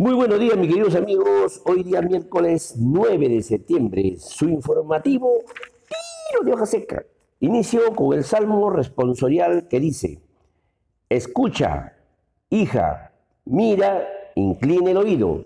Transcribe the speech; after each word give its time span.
Muy 0.00 0.14
buenos 0.14 0.40
días, 0.40 0.56
mis 0.56 0.68
queridos 0.70 0.94
amigos. 0.94 1.60
Hoy 1.66 1.82
día 1.82 2.00
miércoles 2.00 2.74
9 2.78 3.28
de 3.28 3.42
septiembre, 3.42 4.16
su 4.16 4.48
informativo 4.48 5.40
Tiro 6.30 6.42
de 6.42 6.52
hoja 6.54 6.64
seca. 6.64 7.04
Inicio 7.38 7.94
con 7.94 8.16
el 8.16 8.24
salmo 8.24 8.70
responsorial 8.70 9.68
que 9.68 9.78
dice, 9.78 10.22
escucha, 11.10 11.98
hija, 12.48 13.12
mira, 13.44 14.08
inclina 14.36 14.92
el 14.92 14.96
oído. 14.96 15.44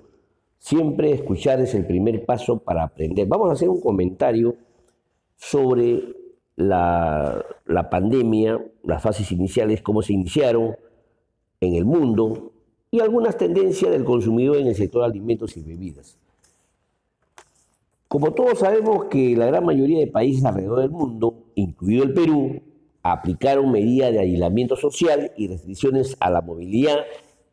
Siempre 0.61 1.11
escuchar 1.11 1.61
es 1.61 1.75
el 1.75 1.85
primer 1.85 2.25
paso 2.25 2.61
para 2.61 2.85
aprender. 2.85 3.27
Vamos 3.27 3.51
a 3.51 3.55
hacer 3.55 3.69
un 3.69 3.81
comentario 3.81 4.55
sobre 5.35 6.15
la, 6.55 7.45
la 7.65 7.91
pandemia, 7.91 8.65
las 8.85 9.03
fases 9.03 9.33
iniciales, 9.33 9.83
cómo 9.83 10.01
se 10.01 10.13
iniciaron 10.13 10.77
en 11.61 11.75
el 11.75 11.85
mundo, 11.85 12.54
y 12.95 13.01
algunas 13.01 13.37
tendencias 13.37 13.91
del 13.91 14.05
consumidor 14.05 14.57
en 14.59 14.69
el 14.69 14.77
sector 14.77 15.03
de 15.03 15.09
alimentos 15.09 15.57
y 15.57 15.63
bebidas. 15.63 16.17
Como 18.07 18.33
todos 18.35 18.61
sabemos 18.61 19.07
que 19.07 19.35
la 19.35 19.47
gran 19.47 19.65
mayoría 19.65 19.99
de 19.99 20.07
países 20.07 20.45
alrededor 20.45 20.79
del 20.79 20.91
mundo, 20.91 21.43
incluido 21.57 22.05
el 22.05 22.15
Perú, 22.15 22.63
aplicaron 23.03 23.73
medidas 23.73 24.13
de 24.13 24.21
aislamiento 24.21 24.77
social 24.77 25.33
y 25.37 25.49
restricciones 25.49 26.17
a 26.21 26.31
la 26.31 26.41
movilidad 26.41 26.99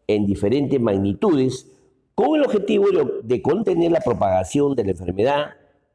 en 0.05 0.27
diferentes 0.27 0.80
magnitudes 0.80 1.71
con 2.13 2.35
el 2.35 2.45
objetivo 2.45 2.85
de 3.23 3.41
contener 3.41 3.94
la 3.94 4.02
propagación 4.02 4.75
de 4.75 4.83
la 4.83 4.91
enfermedad 4.91 5.45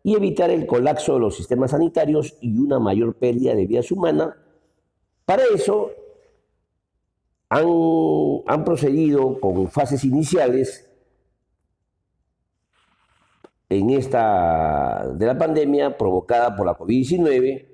y 0.02 0.16
evitar 0.16 0.50
el 0.50 0.66
colapso 0.66 1.14
de 1.14 1.20
los 1.20 1.36
sistemas 1.36 1.70
sanitarios 1.70 2.34
y 2.40 2.58
una 2.58 2.80
mayor 2.80 3.14
pérdida 3.14 3.54
de 3.54 3.68
vidas 3.68 3.92
humanas. 3.92 4.30
Para 5.24 5.44
eso, 5.54 5.92
han, 7.48 8.64
procedido 8.64 9.40
con 9.40 9.68
fases 9.68 10.04
iniciales 10.04 10.88
en 13.68 13.90
esta 13.90 15.12
de 15.14 15.26
la 15.26 15.38
pandemia 15.38 15.96
provocada 15.96 16.56
por 16.56 16.66
la 16.66 16.76
COVID-19. 16.76 17.66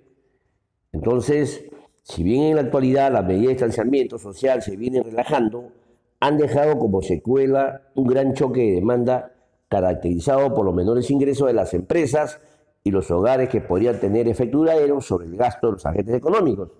Entonces, 0.92 1.64
si 2.02 2.22
bien 2.22 2.42
en 2.44 2.56
la 2.56 2.62
actualidad 2.62 3.12
las 3.12 3.24
medidas 3.24 3.44
de 3.44 3.48
distanciamiento 3.50 4.18
social 4.18 4.62
se 4.62 4.76
vienen 4.76 5.04
relajando, 5.04 5.72
han 6.20 6.38
dejado 6.38 6.78
como 6.78 7.02
secuela 7.02 7.82
un 7.94 8.06
gran 8.06 8.34
choque 8.34 8.60
de 8.60 8.72
demanda 8.74 9.32
caracterizado 9.68 10.54
por 10.54 10.66
los 10.66 10.74
menores 10.74 11.10
ingresos 11.10 11.46
de 11.46 11.54
las 11.54 11.72
empresas 11.74 12.40
y 12.84 12.90
los 12.90 13.10
hogares 13.10 13.48
que 13.48 13.60
podrían 13.60 13.98
tener 13.98 14.28
efecto 14.28 14.58
duradero 14.58 15.00
sobre 15.00 15.26
el 15.26 15.36
gasto 15.36 15.68
de 15.68 15.72
los 15.74 15.86
agentes 15.86 16.14
económicos. 16.14 16.70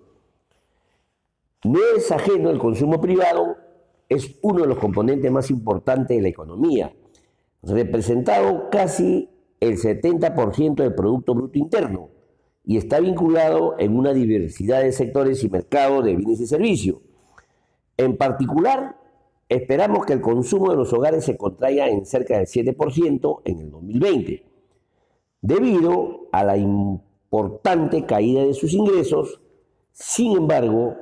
No 1.63 1.79
es 1.95 2.11
ajeno 2.11 2.49
el 2.49 2.59
consumo 2.59 2.99
privado, 2.99 3.57
es 4.09 4.37
uno 4.41 4.61
de 4.61 4.67
los 4.67 4.77
componentes 4.77 5.31
más 5.31 5.49
importantes 5.49 6.17
de 6.17 6.21
la 6.21 6.27
economía, 6.27 6.93
representado 7.61 8.69
casi 8.69 9.29
el 9.61 9.77
70% 9.77 10.75
del 10.75 10.93
Producto 10.93 11.33
Bruto 11.33 11.57
Interno 11.57 12.09
y 12.65 12.77
está 12.77 12.99
vinculado 12.99 13.75
en 13.79 13.97
una 13.97 14.13
diversidad 14.13 14.81
de 14.81 14.91
sectores 14.91 15.43
y 15.43 15.49
mercados 15.49 16.03
de 16.03 16.15
bienes 16.15 16.41
y 16.41 16.47
servicios. 16.47 16.97
En 17.95 18.17
particular, 18.17 18.97
esperamos 19.47 20.05
que 20.05 20.13
el 20.13 20.21
consumo 20.21 20.69
de 20.71 20.77
los 20.77 20.91
hogares 20.91 21.23
se 21.23 21.37
contraiga 21.37 21.87
en 21.87 22.05
cerca 22.05 22.37
del 22.37 22.47
7% 22.47 23.41
en 23.45 23.59
el 23.59 23.71
2020, 23.71 24.45
debido 25.41 26.27
a 26.31 26.43
la 26.43 26.57
importante 26.57 28.05
caída 28.05 28.43
de 28.45 28.53
sus 28.53 28.73
ingresos. 28.73 29.41
Sin 29.91 30.35
embargo, 30.37 30.95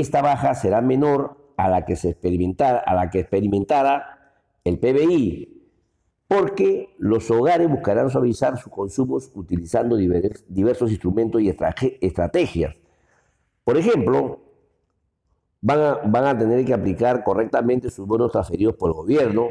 esta 0.00 0.22
baja 0.22 0.54
será 0.54 0.80
menor 0.80 1.52
a 1.56 1.68
la 1.68 1.84
que 1.84 1.96
se 1.96 2.10
experimentara, 2.10 2.78
a 2.78 2.94
la 2.94 3.10
que 3.10 3.26
el 4.64 4.78
PBI, 4.78 5.56
porque 6.28 6.94
los 6.98 7.30
hogares 7.30 7.70
buscarán 7.70 8.10
suavizar 8.10 8.58
sus 8.58 8.72
consumos 8.72 9.30
utilizando 9.34 9.96
diversos 9.96 10.90
instrumentos 10.90 11.40
y 11.40 11.48
estrategias. 11.48 12.74
Por 13.64 13.76
ejemplo, 13.76 14.40
van 15.60 15.80
a, 15.80 15.94
van 16.04 16.24
a 16.24 16.38
tener 16.38 16.64
que 16.64 16.74
aplicar 16.74 17.22
correctamente 17.24 17.90
sus 17.90 18.06
bonos 18.06 18.32
transferidos 18.32 18.74
por 18.74 18.90
el 18.90 18.94
gobierno, 18.94 19.48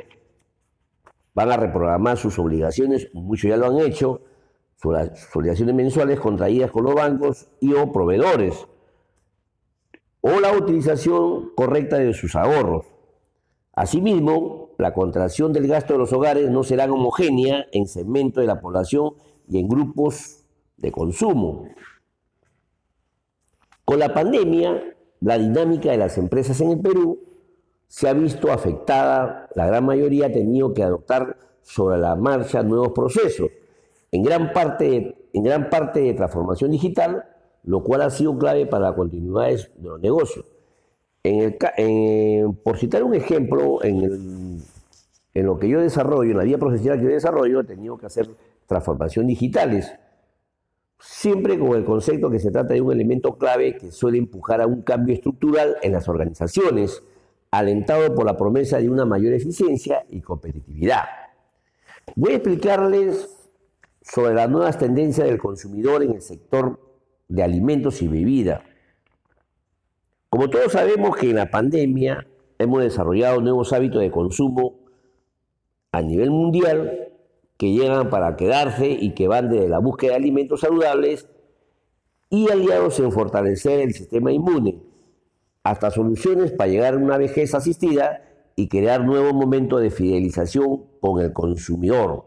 van 1.33 1.51
a 1.51 1.57
reprogramar 1.57 2.17
sus 2.17 2.37
obligaciones, 2.39 3.09
muchos 3.13 3.49
ya 3.49 3.57
lo 3.57 3.67
han 3.67 3.79
hecho, 3.79 4.21
sus 4.75 4.93
obligaciones 5.35 5.73
mensuales 5.73 6.19
contraídas 6.19 6.71
con 6.71 6.83
los 6.83 6.93
bancos 6.93 7.47
y 7.59 7.73
o 7.73 7.91
proveedores 7.91 8.67
o 10.27 10.39
la 10.39 10.53
utilización 10.53 11.51
correcta 11.55 11.99
de 11.99 12.11
sus 12.13 12.35
ahorros. 12.35 12.87
Asimismo, 13.73 14.71
la 14.79 14.91
contracción 14.91 15.53
del 15.53 15.67
gasto 15.67 15.93
de 15.93 15.99
los 15.99 16.11
hogares 16.13 16.49
no 16.49 16.63
será 16.63 16.91
homogénea 16.91 17.67
en 17.71 17.85
segmentos 17.85 18.41
de 18.41 18.47
la 18.47 18.59
población 18.59 19.13
y 19.47 19.59
en 19.59 19.67
grupos 19.67 20.43
de 20.77 20.91
consumo. 20.91 21.67
Con 23.85 23.99
la 23.99 24.15
pandemia, 24.15 24.95
la 25.19 25.37
dinámica 25.37 25.91
de 25.91 25.97
las 25.97 26.17
empresas 26.17 26.59
en 26.59 26.71
el 26.71 26.79
Perú 26.79 27.19
se 27.87 28.09
ha 28.09 28.13
visto 28.13 28.51
afectada, 28.51 29.47
la 29.53 29.67
gran 29.67 29.85
mayoría 29.85 30.25
ha 30.25 30.31
tenido 30.31 30.73
que 30.73 30.81
adoptar 30.81 31.37
sobre 31.61 31.99
la 31.99 32.15
marcha 32.15 32.63
nuevos 32.63 32.93
procesos, 32.93 33.51
en 34.11 34.23
gran 34.23 34.53
parte, 34.53 35.29
en 35.33 35.43
gran 35.43 35.69
parte 35.69 35.99
de 35.99 36.15
transformación 36.15 36.71
digital, 36.71 37.25
lo 37.65 37.83
cual 37.83 38.01
ha 38.01 38.09
sido 38.09 38.37
clave 38.37 38.65
para 38.65 38.89
la 38.89 38.95
continuidad 38.95 39.47
de 39.47 39.89
los 39.89 39.99
negocios. 39.99 40.45
por 42.63 42.77
citar 42.77 43.03
un 43.03 43.15
ejemplo, 43.15 43.83
en, 43.83 44.61
lo 45.33 45.59
que 45.59 45.67
yo 45.67 45.81
desarrollo, 45.81 46.31
en 46.31 46.37
la 46.37 46.43
vía 46.43 46.57
profesional 46.57 46.99
que 46.99 47.05
yo 47.05 47.11
desarrollo, 47.11 47.61
he 47.61 47.63
tenido 47.63 47.97
que 47.97 48.05
hacer 48.05 48.29
transformación 48.67 49.27
digitales, 49.27 49.91
siempre 50.99 51.59
con 51.59 51.75
el 51.75 51.83
concepto 51.83 52.29
que 52.29 52.39
se 52.39 52.51
trata 52.51 52.73
de 52.73 52.81
un 52.81 52.91
elemento 52.91 53.37
clave 53.37 53.75
que 53.75 53.91
suele 53.91 54.17
empujar 54.17 54.61
a 54.61 54.67
un 54.67 54.81
cambio 54.81 55.13
estructural 55.15 55.75
en 55.81 55.91
las 55.91 56.07
organizaciones, 56.07 57.03
alentado 57.51 58.13
por 58.13 58.25
la 58.25 58.37
promesa 58.37 58.77
de 58.77 58.89
una 58.89 59.05
mayor 59.05 59.33
eficiencia 59.33 60.05
y 60.09 60.21
competitividad. 60.21 61.03
Voy 62.15 62.33
a 62.33 62.35
explicarles 62.35 63.29
sobre 64.01 64.35
las 64.35 64.49
nuevas 64.49 64.77
tendencias 64.77 65.27
del 65.27 65.39
consumidor 65.39 66.03
en 66.03 66.13
el 66.13 66.21
sector 66.21 66.84
de 67.27 67.43
alimentos 67.43 68.01
y 68.01 68.07
bebidas. 68.07 68.61
Como 70.29 70.49
todos 70.49 70.71
sabemos 70.71 71.15
que 71.15 71.29
en 71.29 71.37
la 71.37 71.49
pandemia 71.49 72.27
hemos 72.59 72.83
desarrollado 72.83 73.41
nuevos 73.41 73.73
hábitos 73.73 74.01
de 74.01 74.11
consumo 74.11 74.79
a 75.91 76.01
nivel 76.01 76.29
mundial 76.29 77.09
que 77.57 77.71
llegan 77.71 78.09
para 78.09 78.35
quedarse 78.35 78.89
y 78.89 79.13
que 79.13 79.27
van 79.27 79.49
desde 79.49 79.69
la 79.69 79.79
búsqueda 79.79 80.11
de 80.11 80.17
alimentos 80.17 80.61
saludables 80.61 81.29
y 82.29 82.51
aliados 82.51 82.99
en 82.99 83.11
fortalecer 83.11 83.79
el 83.79 83.93
sistema 83.93 84.31
inmune, 84.31 84.81
hasta 85.63 85.91
soluciones 85.91 86.51
para 86.51 86.69
llegar 86.69 86.95
a 86.95 86.97
una 86.97 87.17
vejez 87.17 87.53
asistida 87.55 88.21
y 88.55 88.67
crear 88.67 89.05
nuevos 89.05 89.33
momentos 89.33 89.81
de 89.81 89.89
fidelización 89.89 90.83
con 90.99 91.21
el 91.21 91.31
consumidor. 91.33 92.25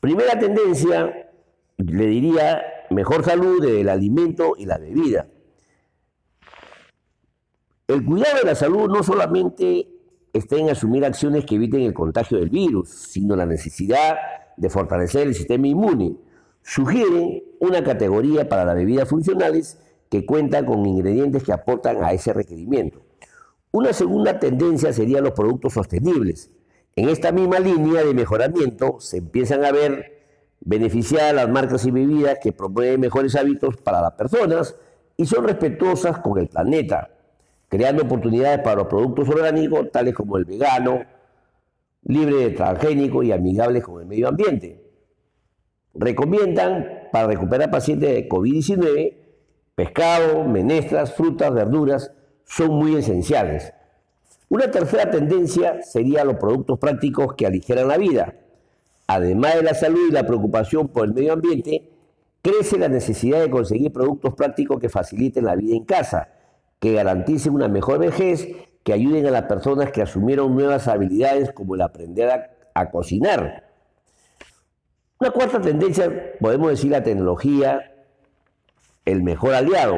Primera 0.00 0.38
tendencia, 0.38 1.30
le 1.78 2.06
diría, 2.06 2.62
mejor 2.90 3.24
salud 3.24 3.62
del 3.62 3.88
alimento 3.88 4.54
y 4.56 4.66
la 4.66 4.78
bebida. 4.78 5.28
El 7.88 8.04
cuidado 8.04 8.38
de 8.38 8.46
la 8.46 8.54
salud 8.54 8.88
no 8.88 9.02
solamente 9.02 9.88
está 10.32 10.56
en 10.56 10.70
asumir 10.70 11.04
acciones 11.04 11.44
que 11.44 11.54
eviten 11.54 11.82
el 11.82 11.94
contagio 11.94 12.38
del 12.38 12.50
virus, 12.50 12.90
sino 12.90 13.36
la 13.36 13.46
necesidad 13.46 14.16
de 14.56 14.70
fortalecer 14.70 15.26
el 15.26 15.34
sistema 15.34 15.68
inmune. 15.68 16.16
Sugiere 16.62 17.44
una 17.60 17.84
categoría 17.84 18.48
para 18.48 18.64
las 18.64 18.74
bebidas 18.74 19.08
funcionales 19.08 19.78
que 20.10 20.26
cuentan 20.26 20.66
con 20.66 20.84
ingredientes 20.84 21.44
que 21.44 21.52
aportan 21.52 22.02
a 22.02 22.12
ese 22.12 22.32
requerimiento. 22.32 23.02
Una 23.70 23.92
segunda 23.92 24.38
tendencia 24.38 24.92
sería 24.92 25.20
los 25.20 25.32
productos 25.32 25.74
sostenibles. 25.74 26.50
En 26.94 27.08
esta 27.08 27.30
misma 27.30 27.60
línea 27.60 28.02
de 28.04 28.14
mejoramiento 28.14 28.96
se 29.00 29.18
empiezan 29.18 29.64
a 29.64 29.72
ver 29.72 30.15
beneficiar 30.60 31.30
a 31.30 31.32
las 31.32 31.48
marcas 31.48 31.84
y 31.86 31.90
bebidas 31.90 32.38
que 32.42 32.52
promueven 32.52 33.00
mejores 33.00 33.36
hábitos 33.36 33.76
para 33.76 34.00
las 34.00 34.12
personas 34.12 34.76
y 35.16 35.26
son 35.26 35.44
respetuosas 35.44 36.18
con 36.18 36.38
el 36.38 36.48
planeta, 36.48 37.10
creando 37.68 38.02
oportunidades 38.02 38.60
para 38.60 38.76
los 38.76 38.86
productos 38.86 39.28
orgánicos 39.28 39.90
tales 39.90 40.14
como 40.14 40.36
el 40.36 40.44
vegano, 40.44 41.04
libre 42.04 42.36
de 42.36 42.50
transgénicos 42.50 43.24
y 43.24 43.32
amigables 43.32 43.82
con 43.82 44.00
el 44.00 44.06
medio 44.06 44.28
ambiente. 44.28 44.82
Recomiendan 45.94 47.08
para 47.12 47.26
recuperar 47.26 47.70
pacientes 47.70 48.10
de 48.10 48.28
COVID-19 48.28 49.26
pescado, 49.74 50.42
menestras, 50.44 51.12
frutas, 51.14 51.52
verduras, 51.52 52.10
son 52.44 52.70
muy 52.70 52.96
esenciales. 52.96 53.72
Una 54.48 54.70
tercera 54.70 55.10
tendencia 55.10 55.82
sería 55.82 56.24
los 56.24 56.36
productos 56.36 56.78
prácticos 56.78 57.34
que 57.34 57.46
aligeran 57.46 57.88
la 57.88 57.98
vida 57.98 58.34
además 59.06 59.56
de 59.56 59.62
la 59.62 59.74
salud 59.74 60.08
y 60.08 60.12
la 60.12 60.26
preocupación 60.26 60.88
por 60.88 61.06
el 61.06 61.14
medio 61.14 61.32
ambiente, 61.32 61.90
crece 62.42 62.78
la 62.78 62.88
necesidad 62.88 63.40
de 63.40 63.50
conseguir 63.50 63.92
productos 63.92 64.34
prácticos 64.34 64.78
que 64.80 64.88
faciliten 64.88 65.44
la 65.44 65.56
vida 65.56 65.74
en 65.74 65.84
casa, 65.84 66.28
que 66.78 66.92
garanticen 66.92 67.54
una 67.54 67.68
mejor 67.68 67.98
vejez 67.98 68.48
que 68.86 68.92
ayuden 68.92 69.26
a 69.26 69.32
las 69.32 69.46
personas 69.46 69.90
que 69.90 70.00
asumieron 70.00 70.54
nuevas 70.54 70.86
habilidades 70.86 71.50
como 71.50 71.74
el 71.74 71.80
aprender 71.80 72.52
a, 72.72 72.90
cocinar. 72.90 73.64
Una 75.18 75.30
cuarta 75.32 75.60
tendencia, 75.60 76.36
podemos 76.38 76.70
decir 76.70 76.92
la 76.92 77.02
tecnología, 77.02 77.92
el 79.04 79.24
mejor 79.24 79.54
aliado. 79.54 79.96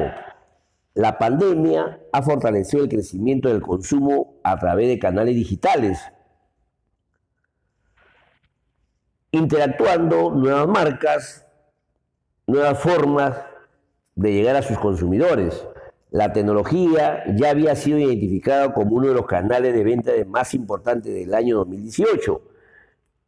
La 0.95 1.19
pandemia 1.19 1.99
ha 2.11 2.21
fortalecido 2.23 2.81
el 2.81 2.89
crecimiento 2.89 3.49
del 3.49 3.61
consumo 3.61 4.39
a 4.43 4.57
través 4.57 4.87
de 4.87 4.97
canales 4.97 5.35
digitales, 5.35 5.99
interactuando 9.31 10.31
nuevas 10.31 10.67
marcas, 10.67 11.45
nuevas 12.47 12.79
formas 12.79 13.37
de 14.15 14.33
llegar 14.33 14.55
a 14.55 14.61
sus 14.61 14.77
consumidores. 14.79 15.65
La 16.11 16.33
tecnología 16.33 17.23
ya 17.35 17.51
había 17.51 17.75
sido 17.75 17.99
identificada 17.99 18.73
como 18.73 18.95
uno 18.95 19.09
de 19.09 19.13
los 19.13 19.27
canales 19.27 19.73
de 19.73 19.83
venta 19.83 20.11
más 20.27 20.53
importantes 20.53 21.13
del 21.13 21.33
año 21.33 21.57
2018, 21.57 22.41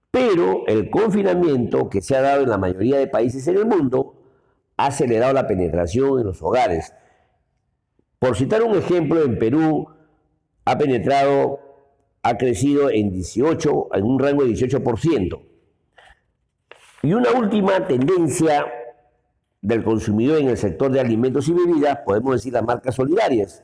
pero 0.09 0.65
el 0.67 0.89
confinamiento 0.89 1.89
que 1.89 2.01
se 2.01 2.15
ha 2.15 2.21
dado 2.21 2.43
en 2.43 2.49
la 2.49 2.57
mayoría 2.57 2.97
de 2.97 3.07
países 3.07 3.47
en 3.47 3.57
el 3.57 3.65
mundo 3.65 4.15
ha 4.77 4.87
acelerado 4.87 5.33
la 5.33 5.47
penetración 5.47 6.19
en 6.19 6.25
los 6.25 6.41
hogares. 6.41 6.93
Por 8.17 8.35
citar 8.35 8.63
un 8.63 8.75
ejemplo, 8.75 9.23
en 9.23 9.37
Perú 9.37 9.87
ha 10.65 10.77
penetrado, 10.77 11.59
ha 12.23 12.37
crecido 12.37 12.89
en 12.89 13.11
18, 13.11 13.89
en 13.93 14.03
un 14.03 14.19
rango 14.19 14.43
de 14.43 14.49
18%. 14.49 15.50
Y 17.03 17.13
una 17.13 17.31
última 17.31 17.85
tendencia 17.87 18.65
del 19.61 19.83
consumidor 19.83 20.39
en 20.39 20.49
el 20.49 20.57
sector 20.57 20.91
de 20.91 20.99
alimentos 20.99 21.47
y 21.47 21.53
bebidas, 21.53 21.99
podemos 22.05 22.33
decir 22.33 22.53
las 22.53 22.63
marcas 22.63 22.95
solidarias. 22.95 23.63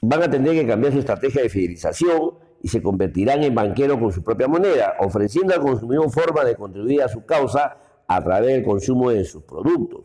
Van 0.00 0.22
a 0.22 0.30
tener 0.30 0.52
que 0.52 0.66
cambiar 0.66 0.92
su 0.92 1.00
estrategia 1.00 1.42
de 1.42 1.48
fidelización 1.48 2.34
y 2.62 2.68
se 2.68 2.82
convertirán 2.82 3.42
en 3.42 3.54
banqueros 3.54 3.98
con 3.98 4.12
su 4.12 4.22
propia 4.22 4.48
moneda, 4.48 4.94
ofreciendo 5.00 5.54
al 5.54 5.60
consumidor 5.60 6.10
forma 6.10 6.44
de 6.44 6.56
contribuir 6.56 7.02
a 7.02 7.08
su 7.08 7.24
causa 7.24 7.78
a 8.06 8.24
través 8.24 8.54
del 8.54 8.64
consumo 8.64 9.10
de 9.10 9.24
sus 9.24 9.42
productos. 9.42 10.04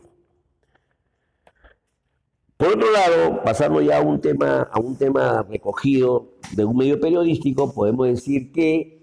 Por 2.56 2.68
otro 2.68 2.90
lado, 2.92 3.42
pasando 3.42 3.80
ya 3.80 3.98
a 3.98 4.00
un 4.00 4.20
tema, 4.20 4.68
a 4.72 4.78
un 4.78 4.96
tema 4.96 5.44
recogido 5.48 6.34
de 6.52 6.64
un 6.64 6.76
medio 6.76 7.00
periodístico, 7.00 7.74
podemos 7.74 8.06
decir 8.06 8.52
que 8.52 8.93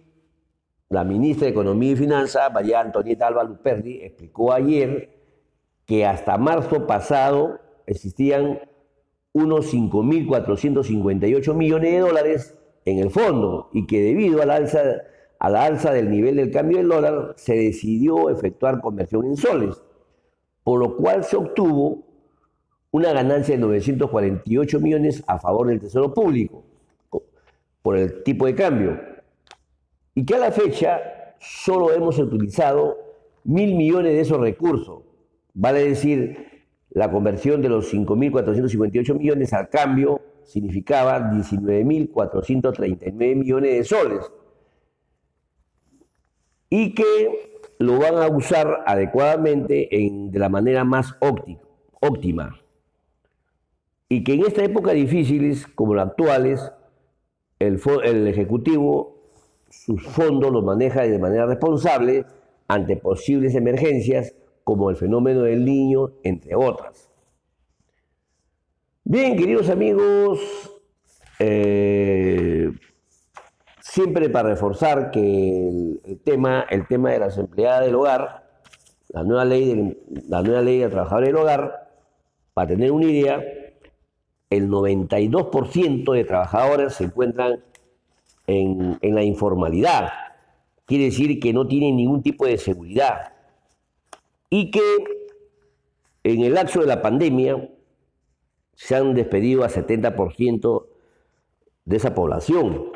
la 0.92 1.06
ministra 1.06 1.46
de 1.46 1.52
Economía 1.52 1.94
y 1.94 1.96
Finanzas, 1.96 2.52
María 2.54 2.82
Antonieta 2.82 3.28
Alba 3.28 3.46
Luperdi, 3.46 4.02
explicó 4.04 4.52
ayer 4.52 5.10
que 5.86 6.06
hasta 6.06 6.38
marzo 6.38 6.86
pasado 6.86 7.62
existían 7.88 8.60
unos 9.32 9.74
5.458 9.74 11.54
millones 11.54 11.92
de 11.94 12.00
dólares 12.00 12.58
en 12.84 13.00
el 13.00 13.10
fondo 13.10 13.70
y 13.72 13.88
que 13.88 14.02
debido 14.02 14.42
a 14.42 14.46
la, 14.46 14.56
alza, 14.56 14.82
a 15.40 15.50
la 15.50 15.64
alza 15.64 15.94
del 15.94 16.12
nivel 16.12 16.36
del 16.36 16.52
cambio 16.52 16.80
del 16.80 16.90
dólar 16.90 17.36
se 17.38 17.56
decidió 17.56 18.30
efectuar 18.30 18.82
conversión 18.82 19.26
en 19.26 19.38
soles, 19.38 19.82
por 20.66 20.78
lo 20.78 20.98
cual 20.98 21.24
se 21.24 21.38
obtuvo 21.38 22.04
una 22.92 23.14
ganancia 23.14 23.56
de 23.56 23.62
948 23.62 24.80
millones 24.82 25.24
a 25.26 25.40
favor 25.40 25.68
del 25.68 25.80
Tesoro 25.80 26.14
Público 26.14 26.66
por 27.82 27.98
el 27.98 28.24
tipo 28.24 28.46
de 28.46 28.56
cambio 28.56 29.11
y 30.16 30.26
que 30.26 30.36
a 30.36 30.40
la 30.40 30.52
fecha 30.52 31.36
solo 31.40 31.94
hemos 31.94 32.20
utilizado 32.20 32.98
mil 33.44 33.76
millones 33.76 34.14
de 34.14 34.22
esos 34.22 34.40
recursos. 34.40 35.04
Vale 35.54 35.88
decir, 35.88 36.64
la 36.90 37.12
conversión 37.12 37.62
de 37.62 37.70
los 37.70 37.94
5.458 37.94 39.18
millones 39.18 39.54
al 39.54 39.70
cambio 39.70 40.22
significaba 40.44 41.32
19.439 41.32 43.36
millones 43.36 43.72
de 43.72 43.84
soles 43.84 44.32
y 46.70 46.94
que 46.94 47.60
lo 47.80 48.00
van 48.00 48.18
a 48.18 48.28
usar 48.28 48.84
adecuadamente 48.86 49.90
de 49.92 50.40
la 50.40 50.50
manera 50.50 50.84
más 50.84 51.16
óptima. 52.00 52.60
Y 54.08 54.24
que 54.24 54.34
en 54.34 54.46
esta 54.46 54.64
época 54.64 54.92
difíciles 54.92 55.66
como 55.68 55.96
las 55.96 56.10
actuales, 56.10 56.72
el, 57.60 57.82
el 58.04 58.28
Ejecutivo 58.28 59.21
sus 59.72 60.04
fondos 60.04 60.52
los 60.52 60.64
maneja 60.64 61.04
de 61.04 61.18
manera 61.18 61.46
responsable 61.46 62.26
ante 62.68 62.98
posibles 62.98 63.56
emergencias 63.56 64.36
como 64.64 64.90
el 64.90 64.96
fenómeno 64.96 65.42
del 65.44 65.66
niño, 65.66 66.12
entre 66.24 66.56
otras. 66.56 67.10
Bien, 69.04 69.36
queridos 69.36 69.70
amigos, 69.70 70.40
eh, 71.40 72.72
siempre 73.80 74.30
para 74.30 74.50
reforzar 74.50 75.12
que 75.12 76.00
el, 76.06 76.22
tema, 76.24 76.66
el 76.70 76.88
tema 76.88 77.12
de 77.12 77.20
las 77.20 77.38
empleadas 77.38 77.86
del 77.86 77.96
hogar, 77.96 78.50
la 79.10 79.24
nueva 79.24 79.44
ley 79.44 79.74
de, 79.74 79.98
la 80.30 80.42
nueva 80.44 80.62
ley 80.62 80.80
de 80.80 80.90
trabajadores 80.90 81.30
del 81.30 81.38
hogar, 81.38 81.90
para 82.54 82.68
tener 82.68 82.92
una 82.92 83.06
idea, 83.06 83.44
el 84.50 84.70
92% 84.70 86.14
de 86.14 86.24
trabajadores 86.24 86.94
se 86.94 87.06
encuentran 87.06 87.64
en, 88.52 89.00
la 89.02 89.24
informalidad. 89.24 90.10
Quiere 90.86 91.06
decir 91.06 91.40
que 91.40 91.54
no 91.54 91.68
tienen 91.68 91.96
ningún 91.96 92.22
tipo 92.22 92.46
de 92.46 92.58
seguridad. 92.58 93.34
Y 94.50 94.72
que 94.72 94.82
en 96.24 96.42
el 96.42 96.54
lapso 96.54 96.82
de 96.82 96.88
la 96.88 97.02
pandemia 97.02 97.70
se 98.76 98.96
han 98.96 99.14
despedido 99.14 99.64
a 99.64 99.70
70% 99.70 100.86
de 101.86 101.98
esa 101.98 102.14
población. 102.14 102.92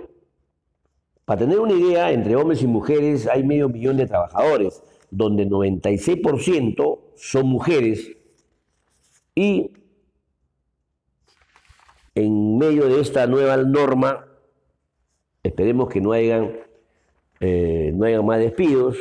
Para 1.24 1.40
tener 1.40 1.60
una 1.60 1.74
idea, 1.74 2.12
entre 2.12 2.36
hombres 2.36 2.62
y 2.62 2.68
mujeres 2.68 3.28
hay 3.28 3.44
medio 3.44 3.70
millón 3.70 3.98
de 3.98 4.06
trabajadores, 4.06 4.84
donde 5.10 5.48
96% 5.48 7.00
son 7.16 7.48
mujeres 7.48 8.16
y 9.34 9.72
en 12.16 12.58
medio 12.58 12.88
de 12.88 13.02
esta 13.02 13.28
nueva 13.28 13.58
norma 13.58 14.26
Esperemos 15.46 15.90
que 15.90 16.02
no 16.02 16.12
hayan, 16.12 16.58
eh, 17.40 17.92
no 17.94 18.24
más 18.24 18.40
despidos, 18.40 18.98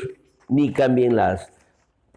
ni 0.46 0.74
cambien 0.74 1.16
las, 1.16 1.50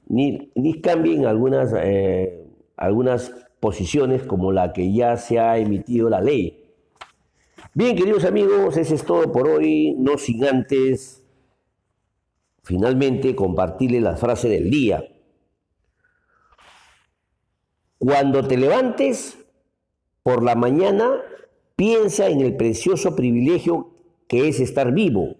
ni, 0.06 0.52
cambien 0.82 1.26
algunas, 1.26 1.74
eh, 1.82 2.46
algunas 2.76 3.32
posiciones 3.62 4.24
como 4.24 4.52
la 4.52 4.74
que 4.74 4.92
ya 4.92 5.16
se 5.16 5.40
ha 5.40 5.58
emitido 5.58 6.10
la 6.10 6.20
ley. 6.20 6.62
Bien, 7.74 7.96
queridos 7.96 8.26
amigos, 8.26 8.76
eso 8.76 8.96
es 8.96 9.06
todo 9.06 9.32
por 9.32 9.48
hoy, 9.48 9.96
no 9.98 10.18
sin 10.18 10.44
antes 10.44 11.24
finalmente 12.64 13.34
compartirles 13.34 14.02
la 14.02 14.18
frase 14.18 14.50
del 14.50 14.70
día. 14.70 15.06
Cuando 17.98 18.46
te 18.46 18.58
levantes 18.58 19.38
por 20.22 20.44
la 20.44 20.56
mañana, 20.56 21.22
piensa 21.78 22.28
en 22.28 22.42
el 22.42 22.58
precioso 22.58 23.16
privilegio 23.16 23.94
que 24.28 24.48
es 24.48 24.60
estar 24.60 24.92
vivo, 24.92 25.36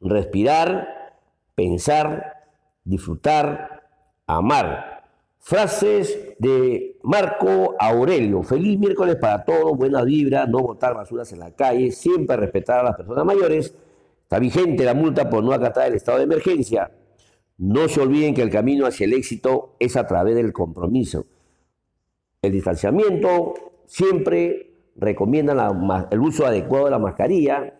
respirar, 0.00 0.88
pensar, 1.54 2.44
disfrutar, 2.84 3.88
amar. 4.26 4.96
Frases 5.38 6.34
de 6.40 6.98
Marco 7.04 7.76
Aurelio. 7.78 8.42
Feliz 8.42 8.78
miércoles 8.78 9.16
para 9.16 9.44
todos, 9.44 9.76
buena 9.76 10.02
vibra, 10.02 10.46
no 10.46 10.58
botar 10.58 10.94
basuras 10.94 11.32
en 11.32 11.38
la 11.38 11.52
calle, 11.52 11.92
siempre 11.92 12.36
respetar 12.36 12.80
a 12.80 12.82
las 12.82 12.96
personas 12.96 13.24
mayores. 13.24 13.72
Está 14.22 14.40
vigente 14.40 14.84
la 14.84 14.94
multa 14.94 15.30
por 15.30 15.44
no 15.44 15.52
acatar 15.52 15.86
el 15.86 15.94
estado 15.94 16.18
de 16.18 16.24
emergencia. 16.24 16.90
No 17.58 17.88
se 17.88 18.00
olviden 18.00 18.34
que 18.34 18.42
el 18.42 18.50
camino 18.50 18.86
hacia 18.86 19.04
el 19.04 19.12
éxito 19.12 19.76
es 19.78 19.96
a 19.96 20.06
través 20.08 20.34
del 20.34 20.52
compromiso. 20.52 21.26
El 22.42 22.50
distanciamiento 22.52 23.54
siempre 23.86 24.90
recomienda 24.96 25.72
el 26.10 26.20
uso 26.20 26.44
adecuado 26.44 26.86
de 26.86 26.90
la 26.90 26.98
mascarilla, 26.98 27.78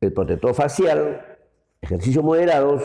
el 0.00 0.12
protector 0.12 0.54
facial, 0.54 1.38
ejercicios 1.80 2.24
moderados 2.24 2.82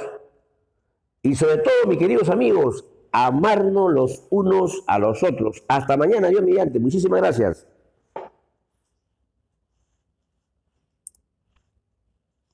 y 1.21 1.35
sobre 1.35 1.57
todo, 1.57 1.87
mis 1.87 1.97
queridos 1.97 2.29
amigos, 2.29 2.85
amarnos 3.11 3.93
los 3.93 4.27
unos 4.29 4.83
a 4.87 4.99
los 4.99 5.23
otros. 5.23 5.63
Hasta 5.67 5.95
mañana, 5.95 6.27
Dios 6.27 6.43
mediante. 6.43 6.79
Muchísimas 6.79 7.21
gracias. 7.21 7.67